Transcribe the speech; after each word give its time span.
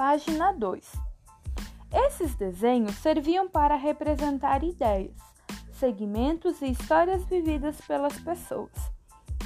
Página 0.00 0.50
2. 0.54 0.92
Esses 1.92 2.34
desenhos 2.34 2.94
serviam 2.94 3.50
para 3.50 3.76
representar 3.76 4.64
ideias, 4.64 5.14
segmentos 5.72 6.62
e 6.62 6.70
histórias 6.70 7.22
vividas 7.26 7.78
pelas 7.82 8.18
pessoas. 8.18 8.72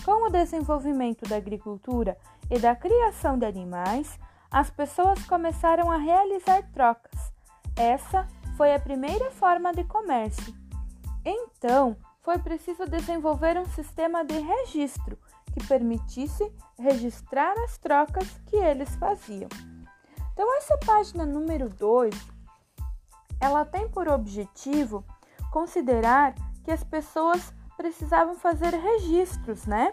Com 0.05 0.29
o 0.29 0.31
desenvolvimento 0.31 1.29
da 1.29 1.35
agricultura 1.35 2.17
e 2.49 2.57
da 2.61 2.77
criação 2.77 3.37
de 3.37 3.45
animais, 3.45 4.17
as 4.49 4.71
pessoas 4.71 5.27
começaram 5.27 5.91
a 5.91 5.97
realizar 5.97 6.63
trocas. 6.71 7.33
Essa 7.75 8.25
foi 8.57 8.73
a 8.73 8.79
primeira 8.79 9.33
forma 9.33 9.73
de 9.73 9.83
comércio. 9.83 10.55
Então, 11.25 11.97
foi 12.21 12.39
preciso 12.39 12.87
desenvolver 12.87 13.59
um 13.59 13.67
sistema 13.67 14.25
de 14.25 14.39
registro 14.39 15.19
que 15.53 15.67
permitisse 15.67 16.49
registrar 16.79 17.55
as 17.65 17.77
trocas 17.77 18.29
que 18.47 18.55
eles 18.55 18.95
faziam. 18.95 19.49
Então, 20.35 20.59
essa 20.59 20.77
página 20.79 21.25
número 21.25 21.71
2, 21.71 22.13
ela 23.41 23.65
tem 23.65 23.89
por 23.89 24.09
objetivo 24.09 25.03
considerar 25.51 26.35
que 26.65 26.73
as 26.73 26.83
pessoas 26.83 27.55
precisavam 27.77 28.35
fazer 28.35 28.75
registros, 28.75 29.65
né, 29.65 29.93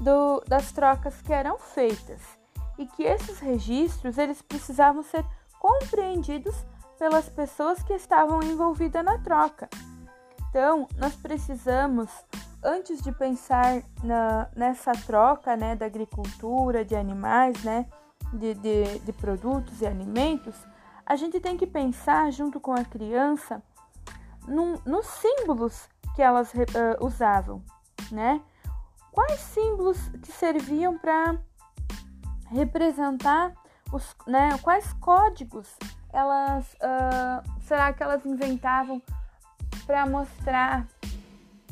do, 0.00 0.42
das 0.48 0.72
trocas 0.72 1.20
que 1.20 1.32
eram 1.32 1.58
feitas 1.58 2.20
e 2.78 2.86
que 2.86 3.02
esses 3.02 3.38
registros 3.40 4.16
eles 4.16 4.40
precisavam 4.40 5.02
ser 5.02 5.24
compreendidos 5.58 6.54
pelas 6.98 7.28
pessoas 7.28 7.82
que 7.82 7.92
estavam 7.92 8.42
envolvidas 8.42 9.04
na 9.04 9.18
troca. 9.18 9.68
Então, 10.48 10.88
nós 10.96 11.14
precisamos, 11.14 12.10
antes 12.62 13.02
de 13.02 13.12
pensar 13.12 13.82
na, 14.02 14.48
nessa 14.56 14.92
troca 14.92 15.56
né, 15.56 15.76
da 15.76 15.86
agricultura, 15.86 16.84
de 16.84 16.96
animais, 16.96 17.62
né, 17.62 17.86
de, 18.32 18.54
de, 18.54 18.98
de 19.00 19.12
produtos 19.12 19.80
e 19.80 19.86
alimentos, 19.86 20.54
a 21.04 21.16
gente 21.16 21.40
tem 21.40 21.56
que 21.56 21.66
pensar, 21.66 22.30
junto 22.30 22.60
com 22.60 22.72
a 22.72 22.84
criança, 22.84 23.62
num, 24.46 24.78
nos 24.84 25.06
símbolos 25.06 25.88
que 26.14 26.22
elas 26.22 26.52
uh, 26.52 27.04
usavam, 27.04 27.62
né? 28.10 28.40
Quais 29.12 29.40
símbolos 29.40 29.98
que 30.22 30.32
serviam 30.32 30.98
para 30.98 31.38
representar 32.50 33.52
os, 33.92 34.16
né? 34.26 34.58
Quais 34.58 34.92
códigos 34.94 35.76
elas 36.12 36.72
uh, 36.74 37.60
será 37.60 37.92
que 37.92 38.02
elas 38.02 38.24
inventavam 38.24 39.02
para 39.86 40.06
mostrar 40.06 40.86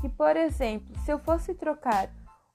que, 0.00 0.08
por 0.08 0.36
exemplo, 0.36 0.94
se 1.04 1.10
eu 1.10 1.18
fosse 1.18 1.54
trocar 1.54 2.08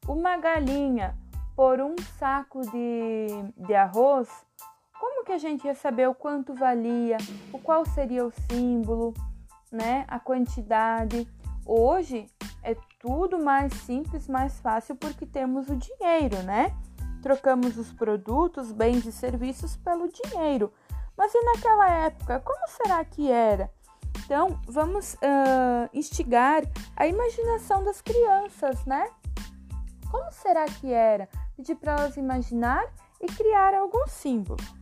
uma 0.07 0.37
galinha 0.37 1.17
por 1.55 1.79
um 1.79 1.95
saco 2.17 2.61
de, 2.61 3.27
de 3.57 3.75
arroz, 3.75 4.29
como 4.99 5.25
que 5.25 5.31
a 5.31 5.37
gente 5.37 5.65
ia 5.65 5.75
saber 5.75 6.07
o 6.07 6.15
quanto 6.15 6.53
valia, 6.53 7.17
o 7.51 7.59
qual 7.59 7.85
seria 7.85 8.25
o 8.25 8.31
símbolo, 8.49 9.13
né, 9.71 10.05
a 10.07 10.19
quantidade? 10.19 11.27
Hoje 11.65 12.27
é 12.63 12.75
tudo 12.99 13.39
mais 13.39 13.73
simples, 13.73 14.27
mais 14.27 14.59
fácil 14.59 14.95
porque 14.95 15.25
temos 15.25 15.69
o 15.69 15.75
dinheiro, 15.75 16.41
né? 16.43 16.75
Trocamos 17.21 17.77
os 17.77 17.91
produtos, 17.91 18.71
bens 18.71 19.05
e 19.05 19.11
serviços 19.11 19.75
pelo 19.77 20.07
dinheiro. 20.07 20.71
Mas 21.17 21.33
e 21.33 21.43
naquela 21.43 21.89
época, 21.89 22.39
como 22.39 22.67
será 22.67 23.03
que 23.05 23.31
era? 23.31 23.71
Então, 24.25 24.59
vamos 24.65 25.13
uh, 25.15 25.89
instigar 25.93 26.63
a 26.95 27.07
imaginação 27.07 27.83
das 27.83 28.01
crianças, 28.01 28.83
né? 28.85 29.07
Como 30.11 30.29
será 30.31 30.65
que 30.65 30.91
era? 30.91 31.29
Pedir 31.55 31.75
para 31.77 31.93
elas 31.93 32.17
imaginar 32.17 32.83
e 33.19 33.27
criar 33.27 33.73
algum 33.73 34.05
símbolo. 34.07 34.80